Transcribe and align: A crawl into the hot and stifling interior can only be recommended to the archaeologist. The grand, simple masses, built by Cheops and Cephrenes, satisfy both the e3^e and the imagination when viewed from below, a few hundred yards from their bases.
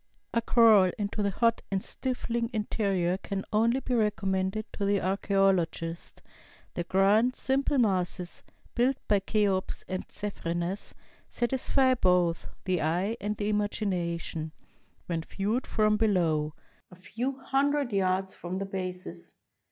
A 0.33 0.41
crawl 0.41 0.89
into 0.97 1.21
the 1.21 1.29
hot 1.29 1.61
and 1.69 1.83
stifling 1.83 2.49
interior 2.53 3.19
can 3.19 3.45
only 3.53 3.81
be 3.81 3.93
recommended 3.93 4.65
to 4.73 4.83
the 4.83 4.99
archaeologist. 4.99 6.23
The 6.73 6.85
grand, 6.85 7.35
simple 7.35 7.77
masses, 7.77 8.41
built 8.73 8.97
by 9.07 9.19
Cheops 9.19 9.83
and 9.87 10.09
Cephrenes, 10.11 10.95
satisfy 11.29 11.93
both 11.93 12.47
the 12.65 12.79
e3^e 12.79 13.17
and 13.21 13.37
the 13.37 13.49
imagination 13.49 14.53
when 15.05 15.21
viewed 15.21 15.67
from 15.67 15.97
below, 15.97 16.55
a 16.89 16.95
few 16.95 17.37
hundred 17.37 17.93
yards 17.93 18.33
from 18.33 18.57
their 18.57 18.65
bases. 18.67 19.35